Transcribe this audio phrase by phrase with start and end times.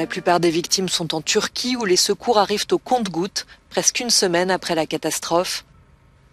[0.00, 4.08] La plupart des victimes sont en Turquie où les secours arrivent au compte-gouttes, presque une
[4.08, 5.66] semaine après la catastrophe.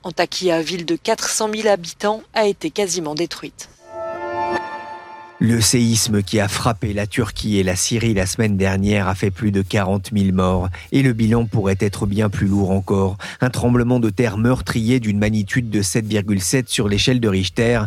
[0.03, 3.67] Antakya, ville de 400 000 habitants, a été quasiment détruite.
[5.39, 9.31] Le séisme qui a frappé la Turquie et la Syrie la semaine dernière a fait
[9.31, 13.17] plus de 40 000 morts et le bilan pourrait être bien plus lourd encore.
[13.41, 17.81] Un tremblement de terre meurtrier d'une magnitude de 7,7 sur l'échelle de Richter.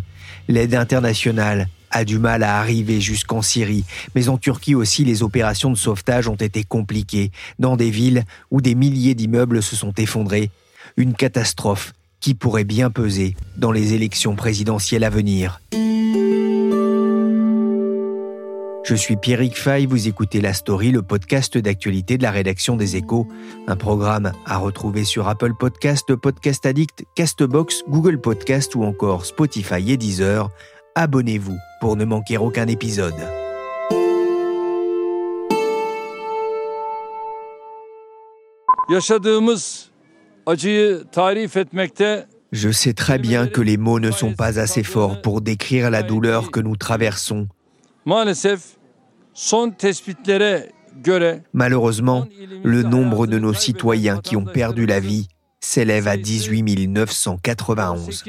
[0.46, 5.70] L'aide internationale a du mal à arriver jusqu'en Syrie, mais en Turquie aussi les opérations
[5.70, 10.50] de sauvetage ont été compliquées, dans des villes où des milliers d'immeubles se sont effondrés.
[10.96, 15.60] Une catastrophe qui pourrait bien peser dans les élections présidentielles à venir.
[18.90, 22.96] Je suis Pierrick Fay, vous écoutez La Story, le podcast d'actualité de la rédaction des
[22.96, 23.28] Échos,
[23.68, 29.92] un programme à retrouver sur Apple Podcast, Podcast Addict, Castbox, Google Podcast ou encore Spotify
[29.92, 30.50] et Deezer.
[31.02, 33.14] Abonnez-vous pour ne manquer aucun épisode.
[42.52, 46.02] Je sais très bien que les mots ne sont pas assez forts pour décrire la
[46.02, 47.48] douleur que nous traversons.
[51.54, 52.26] Malheureusement,
[52.62, 55.28] le nombre de nos citoyens qui ont perdu la vie
[55.60, 58.22] s'élève à 18 991.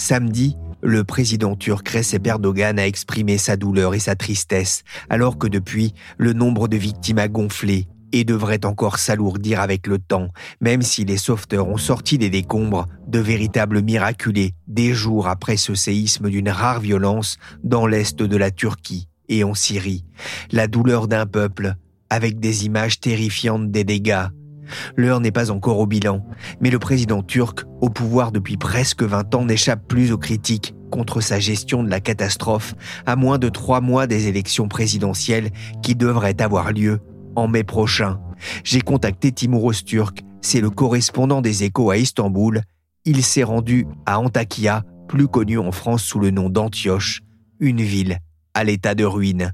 [0.00, 5.46] Samedi, le président turc Recep Erdogan a exprimé sa douleur et sa tristesse, alors que
[5.46, 10.28] depuis, le nombre de victimes a gonflé et devrait encore s'alourdir avec le temps,
[10.62, 15.74] même si les sauveteurs ont sorti des décombres de véritables miraculés des jours après ce
[15.74, 20.06] séisme d'une rare violence dans l'est de la Turquie et en Syrie.
[20.50, 21.74] La douleur d'un peuple,
[22.08, 24.28] avec des images terrifiantes des dégâts,
[24.96, 26.24] L'heure n'est pas encore au bilan,
[26.60, 31.20] mais le président turc, au pouvoir depuis presque 20 ans, n'échappe plus aux critiques contre
[31.20, 32.74] sa gestion de la catastrophe
[33.06, 35.50] à moins de trois mois des élections présidentielles
[35.82, 37.00] qui devraient avoir lieu
[37.36, 38.20] en mai prochain.
[38.64, 42.62] J'ai contacté Timur Öztürk, c'est le correspondant des échos à Istanbul.
[43.04, 47.20] Il s'est rendu à Antakya, plus connu en France sous le nom d'Antioche,
[47.60, 48.18] une ville
[48.54, 49.52] à l'état de ruine.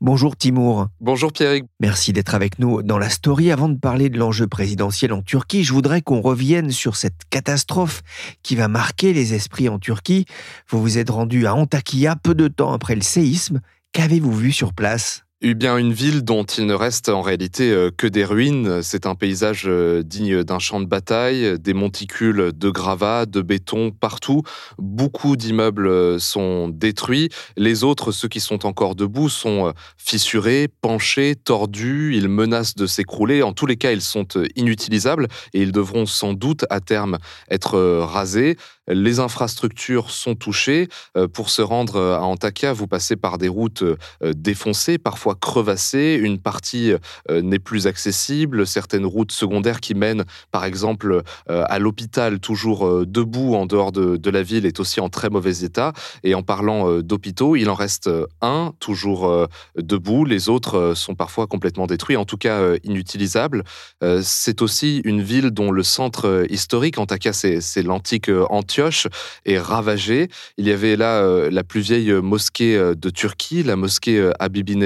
[0.00, 0.88] Bonjour Timour.
[1.00, 1.64] Bonjour Pierrick.
[1.80, 3.50] Merci d'être avec nous dans la story.
[3.50, 8.02] Avant de parler de l'enjeu présidentiel en Turquie, je voudrais qu'on revienne sur cette catastrophe
[8.42, 10.26] qui va marquer les esprits en Turquie.
[10.68, 13.60] Vous vous êtes rendu à Antakya peu de temps après le séisme.
[13.92, 15.24] Qu'avez-vous vu sur place?
[15.42, 18.82] Eh bien, une ville dont il ne reste en réalité euh, que des ruines.
[18.82, 23.90] C'est un paysage euh, digne d'un champ de bataille, des monticules de gravats, de béton
[23.90, 24.42] partout.
[24.76, 27.30] Beaucoup d'immeubles euh, sont détruits.
[27.56, 32.14] Les autres, ceux qui sont encore debout, sont fissurés, penchés, tordus.
[32.14, 33.42] Ils menacent de s'écrouler.
[33.42, 37.16] En tous les cas, ils sont inutilisables et ils devront sans doute à terme
[37.50, 38.58] être rasés.
[38.90, 40.88] Les infrastructures sont touchées.
[41.32, 43.84] Pour se rendre à Antakya, vous passez par des routes
[44.22, 46.92] défoncées, parfois crevassée, une partie
[47.30, 52.86] euh, n'est plus accessible, certaines routes secondaires qui mènent par exemple euh, à l'hôpital toujours
[52.86, 55.92] euh, debout en dehors de, de, la ville est aussi en très mauvais état.
[56.22, 58.08] Et en parlant d'hôpitaux, il en reste
[58.40, 63.64] un toujours debout, les autres sont parfois complètement détruits, en tout cas inutilisables.
[64.22, 68.79] C'est aussi une ville dont le centre historique, Antakya c'est l'antique Antioche,
[69.44, 70.28] est ravagé.
[70.56, 74.76] Il y avait là la plus vieille mosquée de Turquie, la mosquée Habibi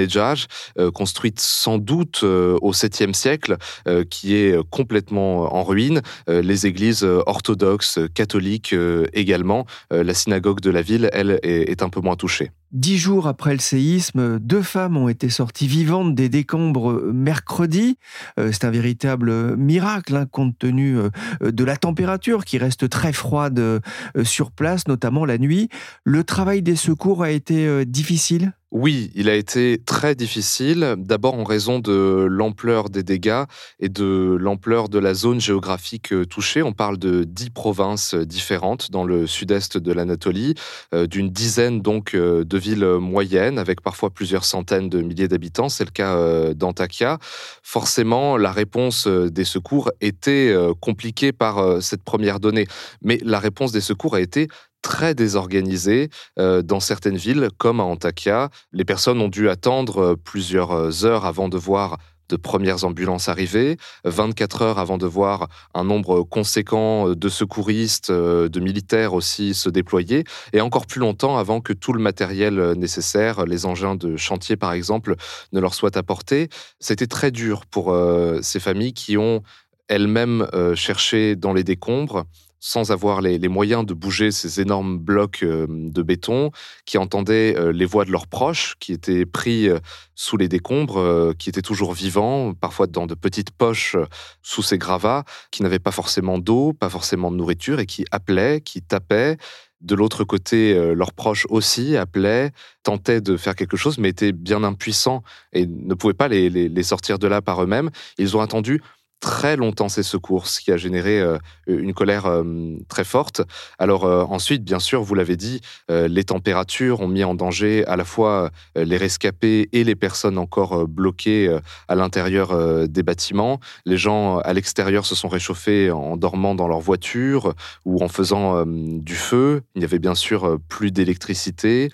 [0.78, 3.56] euh, construite sans doute euh, au 7e siècle,
[3.88, 6.02] euh, qui est complètement en ruine.
[6.28, 8.74] les églises orthodoxes, catholiques
[9.12, 9.66] également.
[9.90, 12.50] la synagogue de la ville, elle, est un peu moins touchée.
[12.74, 17.98] Dix jours après le séisme, deux femmes ont été sorties vivantes des décombres mercredi.
[18.36, 20.96] C'est un véritable miracle, hein, compte tenu
[21.40, 23.80] de la température qui reste très froide
[24.24, 25.68] sur place, notamment la nuit.
[26.02, 28.54] Le travail des secours a été difficile?
[28.74, 33.44] Oui, il a été très difficile, d'abord en raison de l'ampleur des dégâts
[33.78, 36.60] et de l'ampleur de la zone géographique euh, touchée.
[36.60, 40.54] On parle de dix provinces différentes dans le sud-est de l'Anatolie,
[40.92, 45.68] euh, d'une dizaine donc euh, de ville moyenne, avec parfois plusieurs centaines de milliers d'habitants.
[45.68, 47.18] C'est le cas d'Antakya.
[47.62, 52.66] Forcément, la réponse des secours était compliquée par cette première donnée.
[53.02, 54.48] Mais la réponse des secours a été
[54.84, 58.50] très désorganisée dans certaines villes, comme à Antakya.
[58.72, 61.96] Les personnes ont dû attendre plusieurs heures avant de voir
[62.28, 68.48] de premières ambulances arriver, 24 heures avant de voir un nombre conséquent de secouristes, euh,
[68.48, 73.44] de militaires aussi se déployer, et encore plus longtemps avant que tout le matériel nécessaire,
[73.44, 75.16] les engins de chantier par exemple,
[75.52, 76.48] ne leur soit apporté.
[76.80, 79.42] C'était très dur pour euh, ces familles qui ont
[79.88, 82.24] elles-mêmes euh, cherché dans les décombres
[82.66, 86.50] sans avoir les, moyens de bouger ces énormes blocs euh, de béton,
[86.86, 89.80] qui entendaient euh, les voix de leurs proches, qui étaient pris euh,
[90.14, 93.96] sous les décombres, qui étaient toujours vivants, parfois dans de petites poches
[94.42, 98.62] sous ces gravats, qui n'avaient pas forcément d'eau, pas forcément de nourriture, et qui appelaient,
[98.62, 99.36] qui tapaient.
[99.82, 102.52] De l'autre côté, leurs proches aussi appelaient,
[102.84, 107.18] tentaient de faire quelque chose, mais étaient bien impuissants et ne pouvaient pas les sortir
[107.18, 107.90] de là par eux-mêmes.
[108.16, 108.80] Ils ont attendu
[109.20, 113.40] très longtemps ces secours, ce qui a généré euh, une colère euh, très forte.
[113.78, 117.96] Alors euh, ensuite, bien sûr, vous l'avez dit, les températures ont mis en danger à
[117.96, 121.58] la fois les rescapés et les personnes encore bloquées
[121.88, 123.60] à l'intérieur des bâtiments.
[123.84, 128.64] Les gens à l'extérieur se sont réchauffés en dormant dans leur voiture ou en faisant
[128.66, 129.62] du feu.
[129.74, 131.90] Il n'y avait bien sûr plus d'électricité,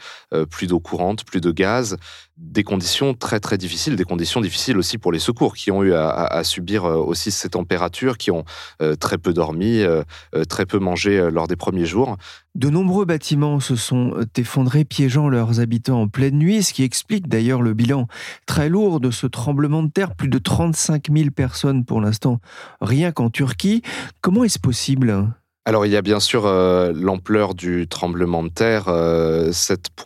[0.51, 1.97] plus d'eau courante, plus de gaz
[2.41, 5.93] des conditions très très difficiles, des conditions difficiles aussi pour les secours qui ont eu
[5.93, 8.45] à, subir euh, aussi ces températures, qui ont
[8.81, 10.03] euh, très peu dormi, euh,
[10.49, 12.17] très peu mangé lors des premiers jours.
[12.55, 17.29] De nombreux bâtiments se sont effondrés, piégeant leurs habitants en pleine nuit, ce qui explique
[17.29, 18.09] d'ailleurs le bilan
[18.47, 20.15] très lourd de ce tremblement de terre.
[20.17, 22.41] Plus de 35 000 personnes pour l'instant,
[22.81, 23.83] rien qu'en Turquie.
[24.21, 25.31] Comment est-ce possible?
[25.67, 28.89] Alors il y a bien sûr euh, l'ampleur du tremblement de terre, 7.7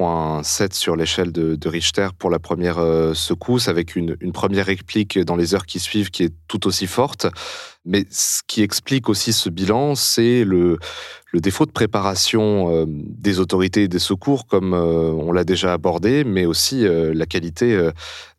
[0.02, 5.36] euh, sur l'échelle de, Richter pour la première euh, secousse, avec une, première réplique dans
[5.36, 7.28] les heures qui suivent qui est tout aussi forte.
[7.86, 10.78] Mais ce qui explique aussi ce bilan, c'est le,
[11.32, 16.46] le défaut de préparation des autorités et des secours, comme on l'a déjà abordé, mais
[16.46, 17.90] aussi la qualité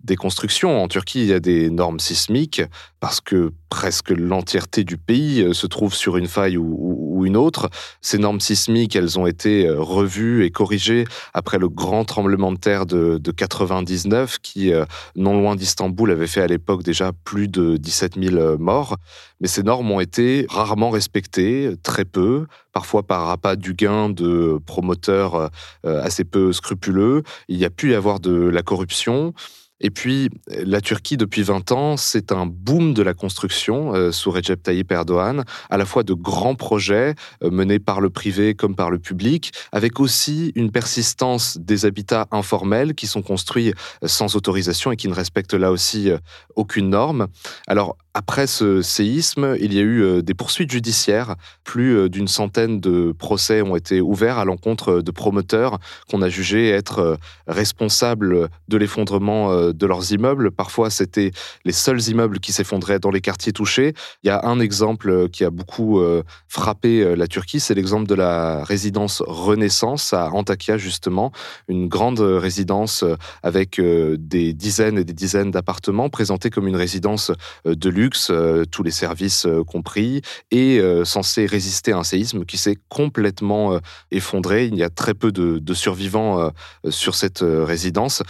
[0.04, 0.82] des constructions.
[0.82, 2.64] En Turquie, il y a des normes sismiques
[3.00, 7.70] parce que presque l'entièreté du pays se trouve sur une faille ou, une autre.
[8.02, 12.86] Ces normes sismiques, elles ont été revues et corrigées après le grand tremblement de terre
[12.86, 14.74] de, de 99 qui,
[15.16, 18.98] non loin d'Istanbul, avait fait à l'époque déjà plus de 17 000 morts.
[19.40, 24.60] Mais ces normes ont été rarement respectées, très peu, parfois par appât du gain de
[24.66, 25.50] promoteurs
[25.86, 27.24] euh, assez peu scrupuleux.
[27.48, 29.34] Il y a pu y avoir de la corruption.
[29.82, 34.32] Et puis, la Turquie, depuis 20 ans, c'est un boom de la construction euh, sous
[34.32, 38.76] Recep Tayyip Erdogan, à la fois de grands projets euh, menés par le privé comme
[38.76, 43.74] par le public, avec aussi une persistance des habitats informels qui sont construits
[44.06, 46.10] sans autorisation et qui ne respectent là aussi
[46.56, 47.28] aucune norme.
[47.68, 51.36] Alors, après ce séisme, il y a eu euh, des poursuites judiciaires.
[51.66, 55.80] Plus euh, d'une centaine de procès ont été ouverts à l'encontre de promoteurs
[56.10, 57.16] qu'on a jugés être euh,
[57.48, 60.52] responsables de l'effondrement de leurs immeubles.
[60.52, 61.32] Parfois, c'était
[61.64, 63.94] les seuls immeubles qui s'effondraient dans les quartiers touchés.
[64.24, 66.02] Il y a un exemple qui a beaucoup
[66.48, 71.32] frappé la Turquie, c'est l'exemple de la résidence Renaissance à Antakya, justement,
[71.68, 73.04] une grande résidence
[73.44, 77.32] avec des dizaines et des dizaines d'appartements présentés comme une résidence
[77.66, 80.22] de luxe euh, tous les services euh, compris,
[80.52, 83.80] et euh, censé résister à un séisme qui s'est complètement
[84.12, 84.66] effondré.
[84.66, 86.52] Il y a très peu de, survivants
[86.90, 88.24] sur cette résidence.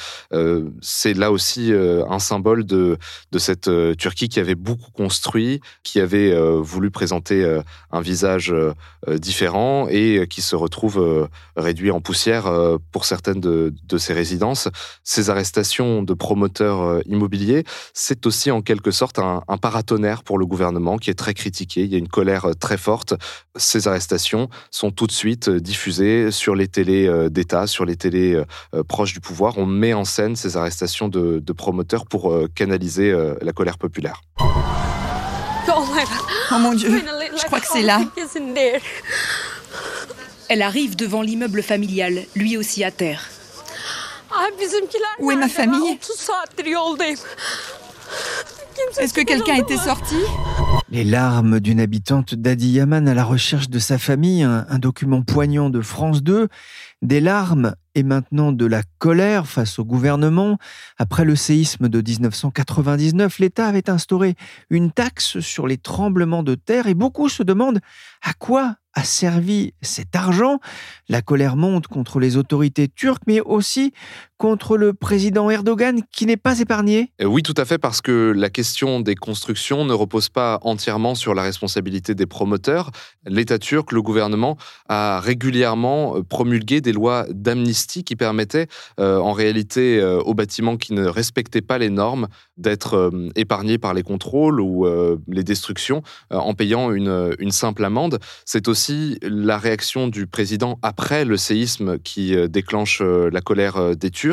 [0.81, 2.97] C'est là aussi un symbole de,
[3.31, 7.59] de cette Turquie qui avait beaucoup construit, qui avait voulu présenter
[7.91, 8.53] un visage
[9.07, 12.51] différent et qui se retrouve réduit en poussière
[12.91, 14.69] pour certaines de, de ces résidences.
[15.03, 17.63] Ces arrestations de promoteurs immobiliers,
[17.93, 21.83] c'est aussi en quelque sorte un, un paratonnerre pour le gouvernement qui est très critiqué.
[21.83, 23.13] Il y a une colère euh, très forte.
[23.55, 27.95] Ces arrestations sont tout de suite euh, diffusées sur les télés euh, d'État, sur les
[27.95, 28.41] télés
[28.87, 29.57] proches du pouvoir.
[29.57, 31.14] On met en scène ces arrestations de,
[31.53, 34.21] promoteurs pour canaliser la colère populaire.
[36.51, 37.03] Oh mon Dieu,
[37.37, 38.01] je crois que c'est là.
[40.47, 43.29] Elle arrive devant l'immeuble familial, lui aussi à terre.
[45.19, 45.97] Où est ma famille?
[48.99, 50.15] Est-ce que quelqu'un était sorti?
[50.89, 55.69] Les larmes d'une habitante d'Adi Yaman à la recherche de sa famille, un, document poignant
[55.69, 56.47] de France 2,
[57.01, 60.57] des larmes et maintenant de la colère face au gouvernement.
[60.97, 64.35] Après le séisme de 1999, l'État avait instauré
[64.69, 67.79] une taxe sur les tremblements de terre et beaucoup se demandent
[68.21, 70.59] à quoi a servi cet argent.
[71.09, 73.93] La colère monte contre les autorités turques, mais aussi
[74.37, 77.11] contre le président Erdogan qui n'est pas épargné?
[77.21, 81.15] Euh, Oui, tout à fait, parce que la question des constructions ne repose pas entièrement
[81.15, 82.91] sur la responsabilité des promoteurs.
[83.25, 84.57] L'État turc, le gouvernement,
[84.89, 88.67] a régulièrement euh, promulgué des lois d'amnistie qui permettaient
[88.99, 92.27] euh, en réalité aux bâtiments qui ne respectaient pas les normes
[92.57, 94.87] d'être épargnés par les contrôles ou
[95.27, 98.19] les destructions en payant une, une simple amende.
[98.45, 104.24] C'est aussi la réaction du président après le séisme qui déclenche la colère des Turcs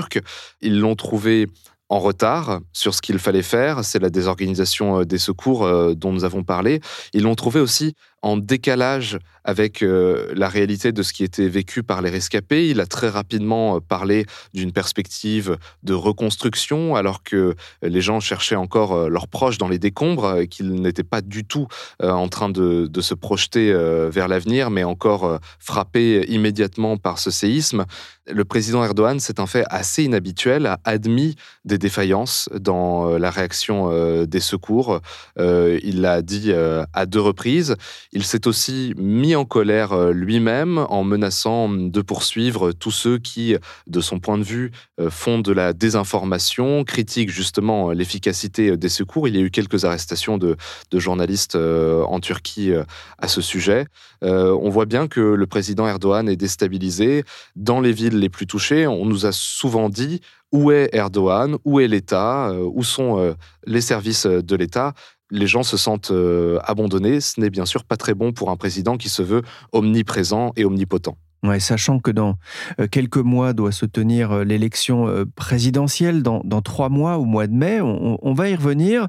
[0.61, 1.49] ils l'ont trouvé
[1.93, 6.11] en retard sur ce qu'il fallait faire, c'est la désorganisation euh, des secours euh, dont
[6.11, 6.81] nous avons parlé.
[7.13, 11.83] Ils l'ont trouvé aussi en décalage avec euh, la réalité de ce qui était vécu
[11.83, 12.69] par les rescapés.
[12.69, 19.11] Il a très rapidement parlé d'une perspective de reconstruction, alors que les gens cherchaient encore
[19.11, 21.67] leurs proches dans les décombres et qu'ils n'étaient pas du tout
[22.01, 23.73] en train de, se projeter
[24.11, 27.85] vers l'avenir, mais encore frappés immédiatement par ce séisme.
[28.31, 33.31] Le président Erdogan, c'est un fait assez inhabituel, a admis des défaillances dans euh, la
[33.31, 35.01] réaction euh, des secours.
[35.41, 37.77] Euh, il l'a dit à deux reprises.
[38.13, 44.01] Il s'est aussi mis en colère lui-même en menaçant de poursuivre tous ceux qui, de
[44.01, 44.71] son point de vue,
[45.09, 49.29] font de la désinformation, critiquent justement l'efficacité des secours.
[49.29, 50.57] Il y a eu quelques arrestations de,
[50.93, 52.73] journalistes en Turquie
[53.17, 53.87] à ce sujet.
[54.21, 57.25] On voit bien que le président Erdogan est déstabilisé.
[57.57, 60.21] Dans les villes les plus touchées, on nous a souvent dit
[60.53, 63.33] où est Erdogan, où est l'État, euh, où sont euh,
[63.67, 64.93] les services de l'État
[65.33, 67.21] les gens se sentent euh, abandonnés.
[67.21, 70.65] Ce n'est bien sûr pas très bon pour un président qui se veut omniprésent et
[70.65, 71.17] omnipotent.
[71.59, 72.37] Sachant que dans
[72.79, 77.49] euh, quelques mois doit se tenir euh, l'élection présidentielle, dans, dans, trois mois, au mois
[77.49, 79.09] de mai, on, va y revenir.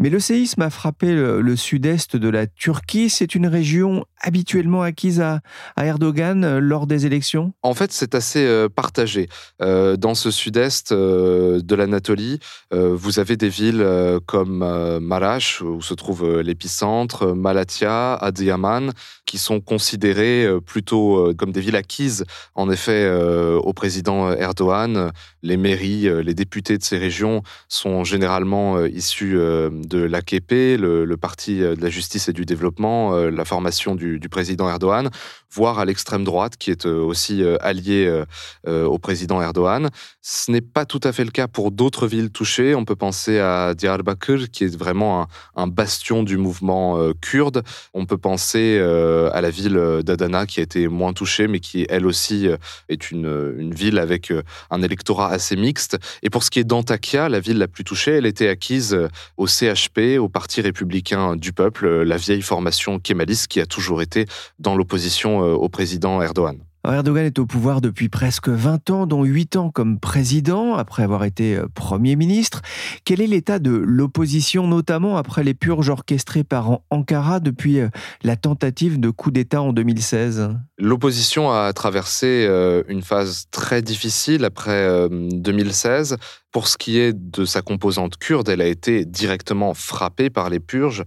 [0.00, 3.10] Mais le séisme a frappé le, sud-est de la Turquie.
[3.10, 5.40] C'est une région habituellement acquise à,
[5.76, 7.52] Erdogan lors des élections?
[7.62, 9.28] En fait, c'est assez partagé.
[9.60, 12.40] dans ce sud-est de l'Anatolie,
[12.72, 13.86] vous avez des villes
[14.26, 14.58] comme
[15.00, 18.92] Marash, où se trouve l'épicentre, Malatya, Adiyaman,
[19.24, 25.10] qui sont considérées plutôt comme des villes acquises, en effet, euh, au président Erdogan.
[25.42, 31.04] Les mairies, euh, les députés de ces régions sont généralement euh, issus de l'AKP, le,
[31.04, 35.10] le, Parti de la justice et du développement, la formation du, président Erdogan,
[35.50, 38.22] voire à l'extrême droite, qui est aussi alliée
[38.66, 39.90] au président Erdogan.
[40.22, 42.76] Ce n'est pas tout à fait le cas pour d'autres villes touchées.
[42.76, 45.26] On peut penser à Diyarbakir, qui est vraiment
[45.56, 47.64] un, bastion du mouvement kurde.
[47.94, 52.06] On peut penser à la ville d'Adana, qui a été moins touchée, mais qui elle
[52.06, 52.56] aussi euh,
[52.88, 55.98] est une, ville avec euh, un électorat assez mixte.
[56.22, 59.08] Et pour ce qui est d'Antakya, la ville la plus touchée, elle était acquise euh,
[59.36, 64.26] au CHP, au Parti républicain du peuple, la vieille formation kémaliste qui a toujours été
[64.58, 66.58] dans l'opposition au président Erdogan.
[66.86, 71.24] Erdogan est au pouvoir depuis presque 20 ans, dont 8 ans comme président, après avoir
[71.24, 72.62] été euh, Premier ministre.
[73.04, 77.88] Quel est l'état de l'opposition, notamment après les purges orchestrées par Ankara depuis euh,
[78.22, 84.44] la tentative de coup d'État en 2016 L'opposition a traversé euh, une phase très difficile
[84.44, 86.16] après 2016.
[86.52, 90.60] Pour ce qui est de sa composante kurde, elle a été directement frappée par les
[90.60, 91.04] purges.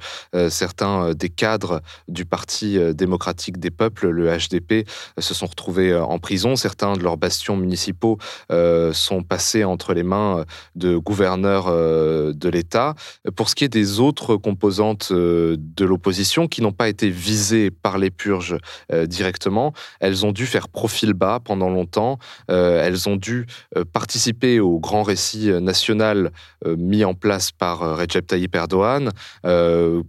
[0.50, 6.20] certains des cadres du Parti démocratique des peuples, le HDP, se sont retrouvés euh, en
[6.20, 6.56] prison.
[6.56, 8.18] Certains de leurs bastions municipaux
[8.52, 10.46] euh, sont passés entre les mains
[10.76, 12.96] de gouverneurs euh, de l'État.
[13.36, 17.98] Pour ce qui est des autres composantes de l'opposition qui n'ont pas été visées par
[17.98, 18.58] les purges
[19.06, 22.18] directement, elles ont dû faire profil bas pendant longtemps.
[22.48, 23.46] elles ont dû
[23.94, 26.32] participer au grand récit national
[26.66, 29.12] mis en place par Recep Tayyip Erdogan,
[29.44, 30.04] un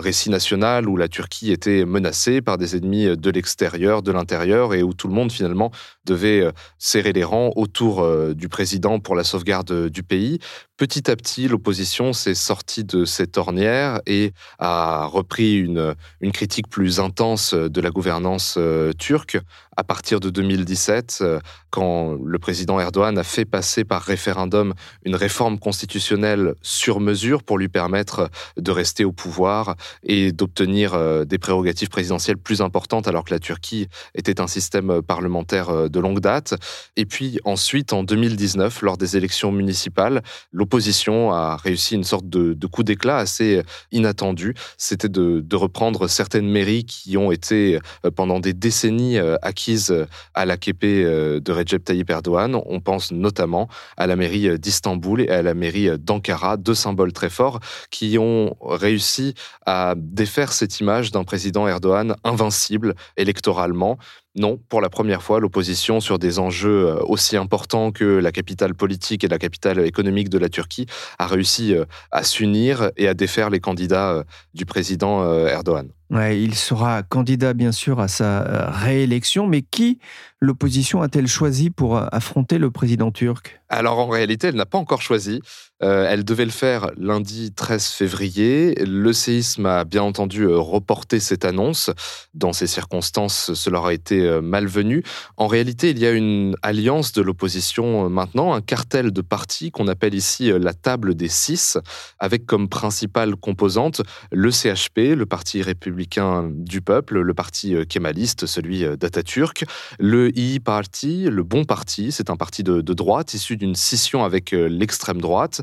[0.00, 4.82] récit national où la Turquie était menacée par des ennemis de l'extérieur, de l'intérieur et
[4.82, 5.70] où tout le monde finalement
[6.04, 10.38] devait euh, serrer les rangs autour euh, du président pour la sauvegarde euh, du pays.
[10.76, 15.94] Petit à petit, l'opposition s'est sortie de cette ornière et a repris une
[16.32, 18.58] critique plus intense de la gouvernance
[18.98, 19.38] turque
[19.76, 21.24] à partir de 2017,
[21.70, 27.58] quand le président Erdogan a fait passer par référendum une réforme constitutionnelle sur mesure pour
[27.58, 33.32] lui permettre de rester au pouvoir et d'obtenir des prérogatives présidentielles plus importantes alors que
[33.32, 36.54] la Turquie était un système parlementaire de longue date.
[36.96, 42.66] Et puis ensuite, en 2019, lors des élections municipales, l'opposition a réussi une sorte de,
[42.66, 43.62] coup d'éclat assez
[43.92, 44.54] inattendu.
[44.76, 50.44] C'était de, reprendre certaines mairies qui ont été euh, pendant des décennies euh, acquises à
[50.44, 52.60] l'AKP euh, de Recep Tayyip Erdogan.
[52.66, 57.12] On pense notamment à la mairie mairie d'Istanbul et à la mairie d'Ankara, deux symboles
[57.12, 59.34] très forts qui ont réussi
[59.66, 63.98] à défaire cette image d'un président Erdogan invincible électoralement.
[64.36, 68.74] Non, pour la première fois, l'opposition sur des enjeux euh, aussi importants que la capitale
[68.74, 70.86] politique et la capitale économique de la Turquie
[71.20, 75.88] a réussi euh, à s'unir et à défaire les candidats euh, du président Erdogan.
[76.14, 79.98] Il sera candidat bien sûr à sa réélection, mais qui
[80.40, 83.60] l'opposition a-t-elle choisi pour affronter le président turc?
[83.68, 85.40] Alors en réalité, elle n'a pas encore choisi.
[85.84, 88.74] Euh, elle devait le faire lundi 13 février.
[88.86, 91.90] Le séisme a bien entendu euh, reporté cette annonce.
[92.32, 95.02] Dans ces circonstances, cela aurait été euh, malvenu.
[95.36, 99.88] En réalité, il y a une alliance de l'opposition maintenant, un cartel de partis qu'on
[99.88, 101.76] appelle ici la table des six,
[102.18, 108.84] avec comme principale composante le CHP, le Parti républicain du peuple, le parti kémaliste, celui
[108.96, 109.64] d'Atatürk,
[109.98, 114.52] le II Party, le Bon Parti, c'est un parti de droite issu d'une scission avec
[114.52, 115.62] l'extrême droite.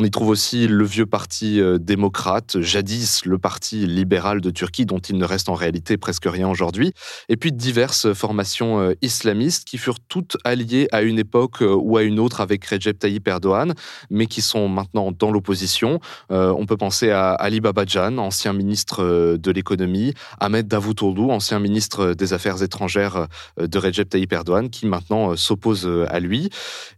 [0.00, 4.86] On y trouve aussi le vieux parti euh, démocrate, jadis le parti libéral de Turquie,
[4.86, 6.92] dont il ne reste en réalité presque rien aujourd'hui,
[7.28, 11.96] et puis diverses formations euh, islamistes qui furent toutes alliées à une époque euh, ou
[11.96, 13.74] à une autre avec Recep Tayyip Erdogan,
[14.08, 15.98] mais qui sont maintenant dans l'opposition.
[16.30, 22.32] on peut penser à Ali Babajan, ancien ministre de l'économie, Ahmed Davutoglu, ancien ministre des
[22.32, 23.26] Affaires étrangères
[23.58, 26.50] de Recep Tayyip Erdogan, qui maintenant s'oppose à lui.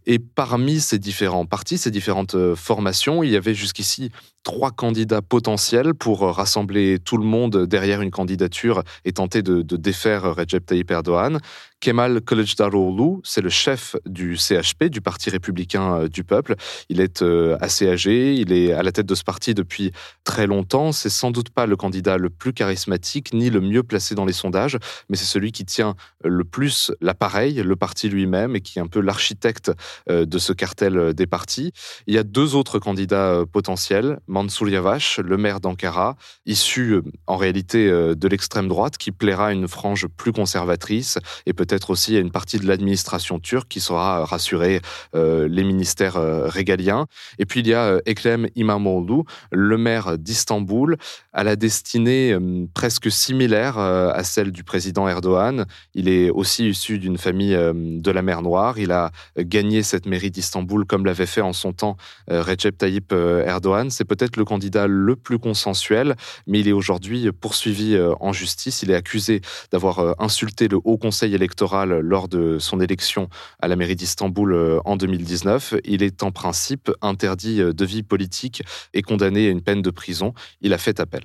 [0.05, 2.90] Et parmi ces différents partis, ces différentes formations.
[3.23, 4.11] Il y avait jusqu'ici
[4.43, 9.61] trois candidats potentiels pour euh, rassembler tout le monde derrière une candidature et tenter de,
[9.61, 11.39] défaire Recep Tayyip Erdogan.
[11.79, 16.55] Kemal Kılıçdaroğlu, c'est le chef du CHP, du Parti républicain euh, du peuple.
[16.89, 19.91] Il est euh, assez âgé, il est à la tête de ce parti depuis
[20.23, 20.91] très longtemps.
[20.91, 24.33] C'est sans doute pas le candidat le plus charismatique ni le mieux placé dans les
[24.33, 24.77] sondages,
[25.09, 28.87] mais c'est celui qui tient le plus l'appareil, le parti lui-même, et qui est un
[28.87, 29.71] peu l'architecte
[30.07, 31.71] de ce cartel des partis.
[32.05, 37.35] Il y a deux autres candidats potentiels, Mansour Yavaş, le maire d'Ankara, issu euh, en
[37.35, 42.15] réalité euh, de l'extrême droite, qui plaira à une frange plus conservatrice et peut-être aussi
[42.15, 44.79] à une partie de l'administration turque qui saura rassurer
[45.15, 47.07] euh, les ministères régaliens.
[47.39, 50.95] Et puis il y a Ekrem İmamoğlu, le maire d'Istanbul,
[51.33, 52.37] à la destinée
[52.73, 55.65] presque similaire à celle du président Erdogan.
[55.93, 58.79] Il est aussi issu d'une famille de la mer Noire.
[58.79, 63.89] Il a gagné cette mairie d'Istanbul comme l'avait fait en son temps Recep Tayyip Erdogan.
[63.89, 66.15] C'est peut être le candidat le plus consensuel,
[66.47, 68.83] mais il est aujourd'hui poursuivi euh, en justice.
[68.83, 73.29] Il est accusé d'avoir euh, insulté le Haut Conseil électoral lors de son élection
[73.61, 75.75] à la mairie d'Istanbul euh, en 2019.
[75.85, 80.33] Il est en principe interdit de vie politique et condamné à une peine de prison.
[80.61, 81.23] Il a fait appel.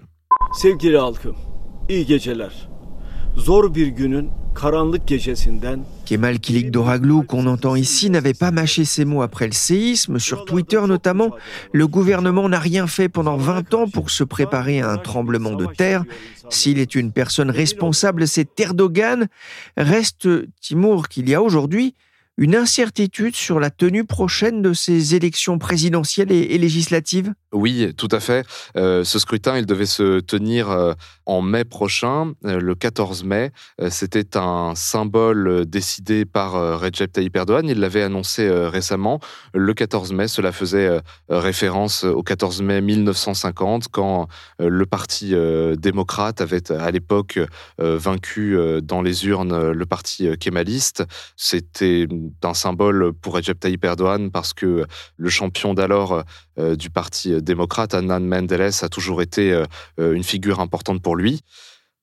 [6.07, 10.19] Kemal Kilikdoroglu, qu'on entend ici, n'avait pas mâché ses mots après le séisme.
[10.19, 11.31] Sur Twitter notamment,
[11.73, 15.67] le gouvernement n'a rien fait pendant 20 ans pour se préparer à un tremblement de
[15.67, 16.05] terre.
[16.49, 19.29] S'il est une personne responsable, c'est Erdogan.
[19.77, 20.29] Reste,
[20.63, 21.95] Timour, qu'il y a aujourd'hui
[22.39, 27.33] une incertitude sur la tenue prochaine de ces élections présidentielles et, législatives?
[27.53, 28.47] Oui, tout à fait.
[28.77, 30.93] Euh, ce scrutin, il devait se tenir euh,
[31.25, 33.53] en mai prochain, euh, le 14 mai.
[33.89, 37.69] C'était un symbole décidé par Recep Tayyip Erdogan.
[37.69, 39.21] Il l'avait annoncé récemment.
[39.55, 45.35] Le 14 mai, cela faisait référence au 14 mai 1950, quand le Parti
[45.79, 47.39] démocrate avait à l'époque
[47.79, 51.05] vaincu dans les urnes le Parti kémaliste.
[51.37, 52.09] C'était
[52.41, 54.87] d'un symbole pour Recep Tayyip Erdogan parce que
[55.17, 56.25] le champion d'alors
[56.59, 61.41] euh, du Parti démocrate, Adnan Menderes, a toujours été euh, une figure importante pour lui.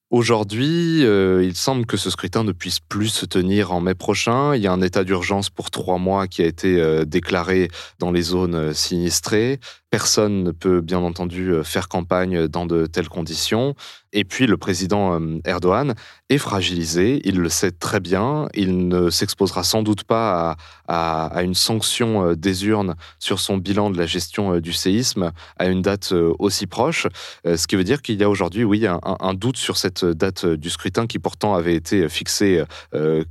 [0.09, 4.55] Aujourd'hui, euh, il semble que ce scrutin ne puisse plus se tenir en mai prochain.
[4.55, 8.21] Il y a un état d'urgence pour trois mois qui a été déclaré dans les
[8.21, 9.59] zones sinistrées.
[9.93, 13.75] Personne ne peut bien entendu euh, faire campagne dans de telles conditions.
[14.12, 15.93] Et puis le président euh, Erdogan
[16.29, 20.56] est fragilisé, il le sait très bien, il ne s'exposera sans doute pas
[20.88, 25.67] à, une sanction euh, des urnes sur son bilan de la gestion du séisme à
[25.67, 27.06] une date aussi proche,
[27.45, 30.69] ce qui veut dire qu'il y a aujourd'hui, oui, un, doute sur cette date du
[30.69, 32.63] scrutin qui pourtant avait été fixée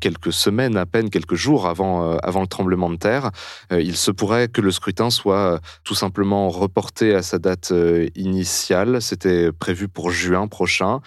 [0.01, 3.31] quelques semaines à peine, quelques jours avant, avant le tremblement de terre.
[3.71, 9.03] Il se pourrait que le scrutin soit tout simplement reporté à sa date euh, initiale.
[9.03, 11.01] C'était prévu pour juin prochain.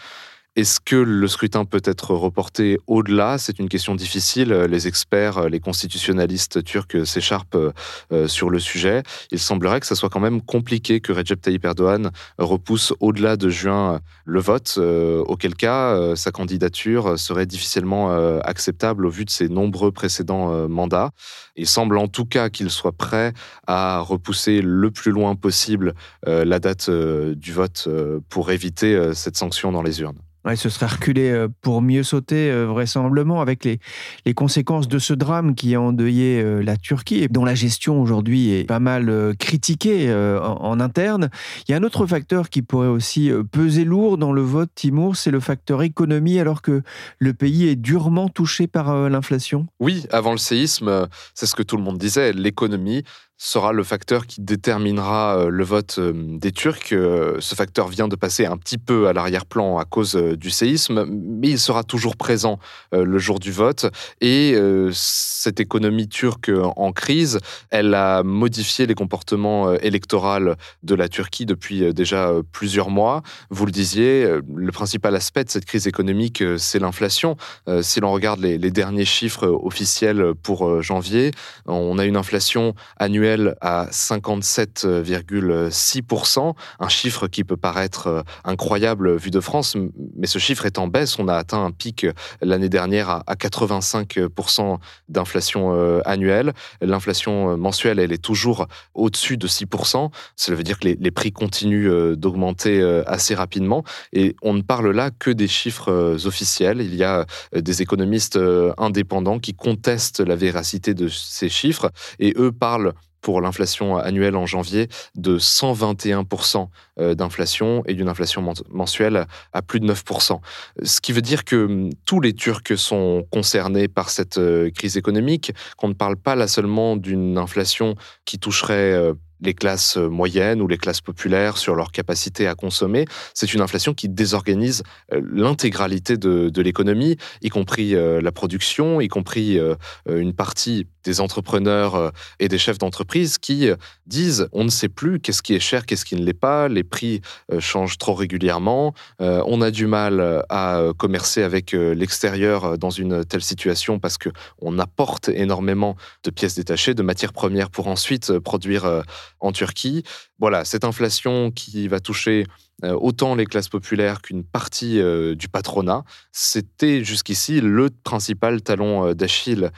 [0.56, 3.38] Est-ce que le scrutin peut être reporté au-delà?
[3.38, 4.54] C'est une question difficile.
[4.54, 7.74] Les experts, les constitutionnalistes turcs s'écharpent
[8.13, 9.04] euh, sur le sujet.
[9.32, 13.50] Il semblerait que ça soit quand même compliqué que Recep Tayyip Erdogan repousse au-delà de
[13.50, 18.12] juin le vote, euh, auquel cas euh, sa candidature serait difficilement
[18.46, 21.12] acceptable au vu de ses nombreux précédents mandats.
[21.58, 23.34] Il semble en tout cas qu'il soit prêt
[23.68, 27.89] à repousser le plus loin possible la date du vote
[28.30, 30.20] pour éviter cette sanction dans les urnes.
[30.45, 33.79] Ouais, ce serait reculé euh, pour mieux sauter, euh, vraisemblablement, avec les,
[34.27, 37.99] les conséquences de ce drame qui a endeuillé euh, la Turquie et dont la gestion
[37.99, 41.29] aujourd'hui est pas mal critiquée en, interne.
[41.67, 45.15] Il y a un autre facteur qui pourrait aussi peser lourd dans le vote, Timur,
[45.15, 46.84] c'est le facteur économie, alors que
[47.19, 49.67] le pays est durement touché par l'inflation.
[49.79, 53.03] Oui, avant le séisme, c'est ce que tout le monde disait, l'économie
[53.38, 56.93] sera le facteur qui déterminera euh, le vote euh, des Turcs.
[56.93, 61.06] Euh, ce facteur vient de passer un petit peu à l'arrière-plan à cause du séisme,
[61.06, 62.60] mais il sera toujours présent
[62.91, 63.88] le jour du vote.
[64.21, 64.56] Et
[64.91, 71.93] cette économie turque en crise, elle a modifié les comportements électoraux de la Turquie depuis
[71.93, 73.21] déjà plusieurs mois.
[73.50, 77.36] Vous le disiez, le principal aspect de cette crise économique, c'est l'inflation.
[77.82, 81.32] Si l'on regarde les, les derniers chiffres officiels pour janvier,
[81.65, 83.25] on a une inflation annuelle
[83.62, 89.76] à 57,6%, un chiffre qui peut paraître euh, incroyable vu de France,
[90.16, 91.18] mais ce chiffre est en baisse.
[91.20, 94.78] On a atteint un pic euh, l'année dernière à 85%
[95.10, 96.54] d'inflation euh, annuelle.
[96.82, 100.12] L'inflation mensuelle, elle est toujours au-dessus de 6%.
[100.36, 103.86] Cela veut dire que les, prix continuent d'augmenter assez rapidement.
[104.12, 106.82] Et on ne parle là que des chiffres officiels.
[106.82, 108.38] Il y a des économistes
[108.78, 112.94] indépendants qui contestent la véracité de ces chiffres et eux parlent
[113.26, 116.68] pour l'inflation annuelle en janvier de 121%
[117.00, 120.40] euh, d'inflation et d'une inflation mensuelle à plus de 9%.
[120.84, 124.96] Ce qui veut dire que hum, tous les Turcs sont concernés par cette euh, crise
[124.96, 130.62] économique, qu'on ne parle pas là seulement d'une inflation qui toucherait euh, les classes moyennes
[130.62, 133.06] ou les classes populaires sur leur capacité à consommer.
[133.34, 139.08] C'est une inflation qui désorganise euh, l'intégralité de, l'économie, y compris euh, la production, y
[139.08, 139.76] compris euh,
[140.10, 143.69] une partie des entrepreneurs et des chefs d'entreprise qui
[144.08, 146.84] disent on ne sait plus qu'est-ce qui est cher, qu'est-ce qui ne l'est pas, les
[146.84, 147.21] prix
[147.60, 154.00] changent trop régulièrement, on a du mal à commercer avec l'extérieur dans une telle situation
[154.00, 159.04] parce que on apporte énormément de pièces détachées, de matières premières pour ensuite produire
[159.40, 160.04] en Turquie.
[160.40, 162.46] Voilà, cette inflation qui va toucher
[162.84, 166.04] autant les classes populaires qu'une partie euh, du patronat.
[166.32, 169.72] C'était jusqu'ici le principal talon euh, d'Achille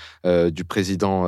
[0.51, 1.27] du président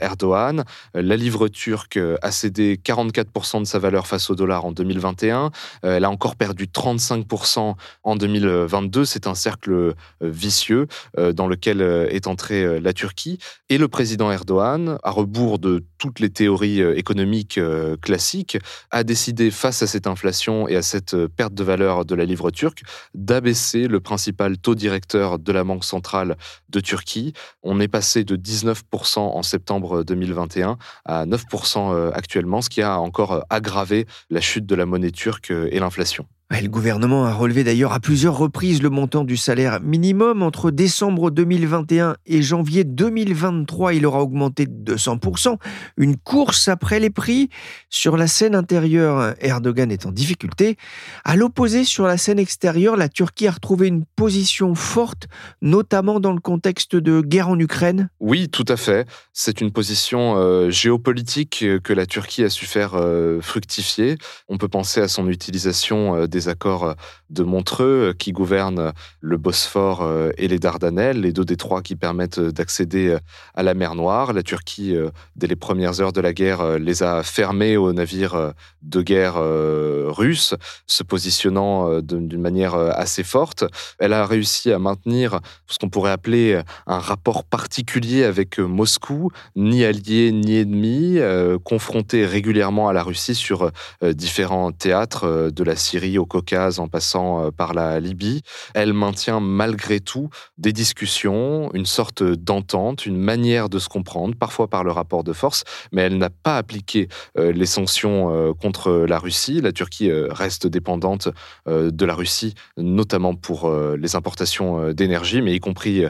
[0.00, 0.64] Erdogan.
[0.92, 5.50] La livre turque a cédé 44% de sa valeur face au dollar en 2021.
[5.82, 9.04] Elle a encore perdu 35% en 2022.
[9.04, 13.38] C'est un cercle vicieux dans lequel est entrée la Turquie.
[13.70, 17.60] Et le président Erdogan, à rebours de toutes les théories économiques
[18.02, 18.58] classiques,
[18.90, 22.24] a décidé face à cette inflation et à cette euh, perte de valeur de la
[22.24, 26.36] livre turque, d'abaisser le principal taux directeur de la Banque centrale
[26.70, 27.34] de Turquie.
[27.62, 32.98] On est passé de 19% en septembre 2021 à 9% euh, actuellement, ce qui a
[32.98, 36.26] encore euh, aggravé la chute de la monnaie turque et l'inflation.
[36.50, 40.42] Le gouvernement a relevé d'ailleurs à plusieurs reprises le montant du salaire minimum.
[40.42, 45.56] Entre décembre 2021 et janvier 2023, il aura augmenté de 200%.
[45.96, 47.48] Une course après les prix.
[47.88, 50.76] Sur la scène intérieure, Erdogan est en difficulté.
[51.24, 55.26] À l'opposé, sur la scène extérieure, la Turquie a retrouvé une position forte,
[55.60, 58.10] notamment dans le contexte de guerre en Ukraine.
[58.20, 59.08] Oui, tout à fait.
[59.32, 64.16] C'est une position euh, géopolitique que la Turquie a su faire euh, fructifier.
[64.48, 66.94] On peut penser à son utilisation euh, des accords euh,
[67.30, 71.94] de Montreux euh, qui gouvernent le Bosphore euh, et les Dardanelles, les deux détroits qui
[71.94, 73.16] permettent d'accéder
[73.54, 74.32] à la mer Noire.
[74.32, 74.96] La Turquie,
[75.36, 80.54] dès les premières heures de la guerre, les a fermés aux navires de guerre russes,
[80.86, 83.64] se positionnant d'une manière assez forte.
[83.98, 89.84] Elle a réussi à maintenir ce qu'on pourrait appeler un rapport particulier avec Moscou, ni
[89.84, 91.18] allié ni ennemi,
[91.62, 93.70] confronté régulièrement à la Russie sur
[94.02, 98.40] différents théâtres de la Syrie au Caucase en passant euh, par la Libye,
[98.72, 104.68] elle maintient malgré tout des discussions, une sorte d'entente, une manière de se comprendre, parfois
[104.68, 107.08] par le rapport de force, mais elle n'a pas appliqué
[107.38, 109.60] euh, les sanctions euh, contre la Russie.
[109.60, 111.28] La Turquie reste dépendante
[111.66, 116.04] de la Russie, notamment pour les importations d'énergie, mais y compris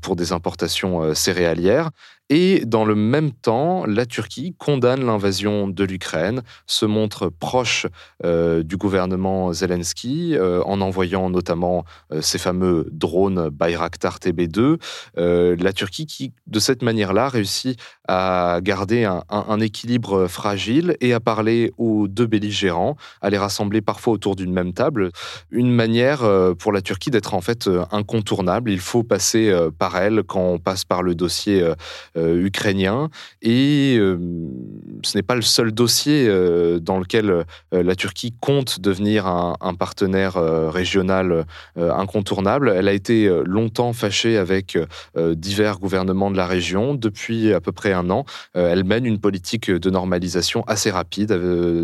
[0.00, 1.90] pour des importations céréalières.
[2.30, 7.86] Et dans le même temps, la Turquie condamne l'invasion de l'Ukraine, se montre proche
[8.24, 14.78] euh, du gouvernement Zelensky euh, en envoyant notamment euh, ces fameux drones Bayraktar TB2.
[15.16, 21.72] la Turquie qui, de cette manière-là, réussit à garder un, équilibre fragile et à parler
[21.78, 25.10] aux deux belligérants, à les rassembler parfois autour d'une même table.
[25.50, 26.20] Une manière
[26.58, 28.70] pour la Turquie d'être en fait incontournable.
[28.70, 31.62] Il faut passer par elle quand on passe par le dossier
[32.18, 33.08] ukrainien.
[33.42, 33.98] Et
[35.02, 36.28] ce n'est pas le seul dossier
[36.80, 40.34] dans lequel la Turquie compte devenir un, partenaire
[40.72, 42.72] régional incontournable.
[42.74, 44.78] Elle a été longtemps fâchée avec
[45.16, 46.94] divers gouvernements de la région.
[46.94, 51.32] Depuis à peu près un an, elle mène une politique de normalisation assez rapide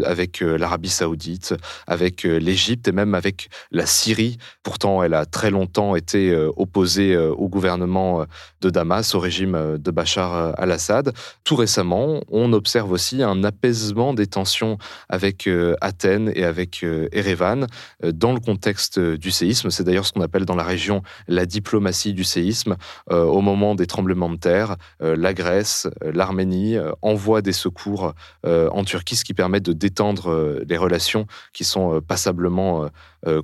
[0.05, 1.55] avec l'Arabie saoudite,
[1.87, 4.39] avec l'Égypte et même avec la Syrie.
[4.63, 8.25] Pourtant, elle a très longtemps été opposée au gouvernement
[8.61, 11.13] de Damas, au régime de Bachar al-Assad.
[11.45, 15.49] Tout récemment, on observe aussi un apaisement des tensions avec
[15.81, 17.67] Athènes et avec Erevan
[18.03, 19.71] dans le contexte du séisme.
[19.71, 22.77] C'est d'ailleurs ce qu'on appelle dans la région la diplomatie du séisme.
[23.11, 29.25] Au moment des tremblements de terre, la Grèce, l'Arménie envoient des secours en Turquie, ce
[29.25, 32.89] qui permet de détendre les relations qui sont passablement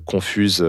[0.05, 0.65] confuses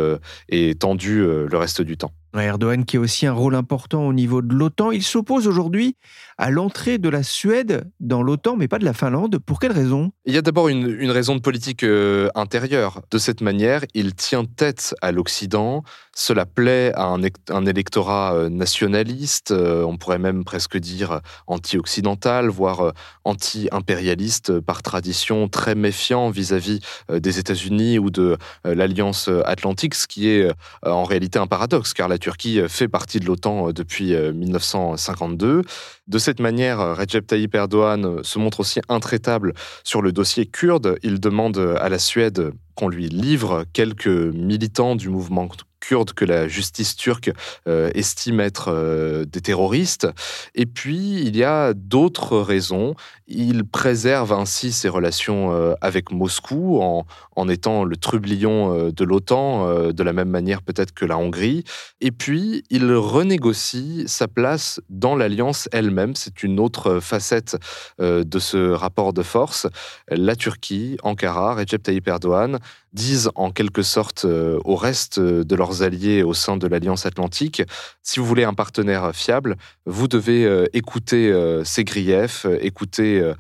[0.49, 2.13] et tendues le reste du temps.
[2.41, 4.91] Erdogan qui a aussi un rôle important au niveau de l'OTAN.
[4.91, 5.97] Il s'oppose aujourd'hui
[6.39, 9.39] à l'entrée de la Suède dans l'OTAN, mais pas de la Finlande.
[9.39, 10.13] Pour quelle raison?
[10.25, 13.03] Il y a d'abord une, raison de politique euh, intérieure.
[13.11, 15.83] De cette manière, il tient tête à l'Occident.
[16.15, 22.93] Cela plaît à un, électorat euh, nationaliste, euh, on pourrait même presque dire anti-occidental, voire
[23.25, 30.51] anti-impérialiste par tradition, très méfiant vis-à-vis des États-Unis ou de l'Alliance atlantique, ce qui est
[30.85, 35.63] en réalité un paradoxe, car la Turquie fait partie de l'OTAN depuis 1952.
[36.07, 40.99] De cette manière, Recep Tayyip Erdogan se montre aussi intraitable sur le dossier kurde.
[41.03, 45.49] Il demande à la Suède qu'on lui livre quelques militants du mouvement
[45.83, 47.33] kurdes que la justice turque
[47.67, 50.09] euh, estime être euh, des terroristes.
[50.55, 52.95] Et puis, il y a d'autres raisons.
[53.27, 59.91] Il préserve ainsi ses relations euh, avec Moscou en, en, étant le trublion de l'OTAN,
[59.91, 61.65] de la même manière peut-être que la Hongrie.
[62.01, 66.15] Et puis, il renégocie sa place dans l'alliance elle-même.
[66.15, 67.57] C'est une autre facette
[67.99, 69.67] de ce rapport de force.
[70.09, 72.59] La Turquie, Ankara, Recep Tayyip Erdogan
[72.93, 77.63] disent en quelque sorte au reste de leurs alliés au sein de l'Alliance Atlantique,
[78.03, 79.57] si vous voulez un partenaire fiable,
[79.87, 83.33] vous devez euh, écouter euh, ses griefs, euh, écouter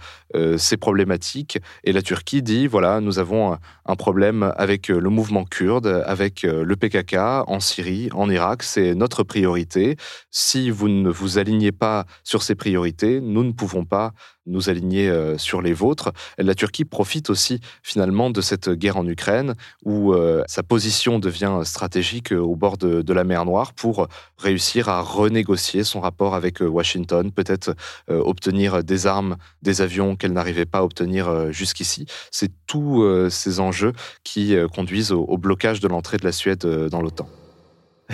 [0.56, 1.58] ses problématiques.
[1.84, 6.74] Et la Turquie dit, voilà, nous avons un problème avec le mouvement kurde, avec le
[6.74, 7.16] PKK
[7.46, 9.98] en Syrie, en Irak, c'est notre priorité.
[10.30, 14.14] Si vous ne vous alignez pas sur ces priorités, nous ne pouvons pas
[14.46, 16.12] nous aligner euh, sur les vôtres.
[16.38, 21.61] La Turquie profite aussi finalement de cette guerre en Ukraine où euh, sa position devient
[21.64, 26.61] stratégique euh, au bord de, la mer Noire pour réussir à renégocier son rapport avec
[26.61, 27.74] Washington, peut-être
[28.09, 32.07] obtenir des armes, des avions qu'elle n'arrivait pas à obtenir jusqu'ici.
[32.31, 33.92] C'est tous ces enjeux
[34.24, 37.28] qui conduisent au blocage de l'entrée de la Suède dans l'OTAN.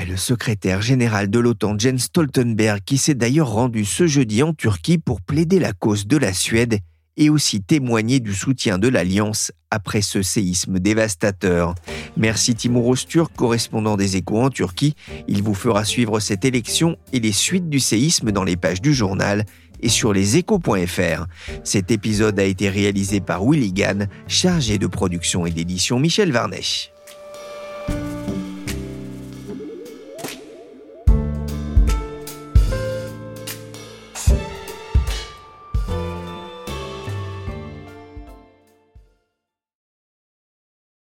[0.07, 4.99] Le secrétaire général de l'OTAN, Jens Stoltenberg, qui s'est d'ailleurs rendu ce jeudi en Turquie
[4.99, 6.79] pour plaider la cause de la Suède
[7.17, 11.75] et aussi témoigner du soutien de l'Alliance après ce séisme dévastateur.
[12.17, 14.95] Merci Timur Ostur, correspondant des échos en Turquie.
[15.27, 18.95] Il vous fera suivre cette élection et les suites du séisme dans les pages du
[18.95, 19.45] journal
[19.81, 21.27] et sur leséchos.fr.
[21.65, 26.93] Cet épisode a été réalisé par Willy Gann, chargé de production et d'édition Michel Varnèche.